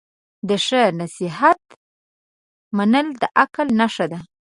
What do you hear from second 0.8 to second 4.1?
نصیحت منل د عقل نښه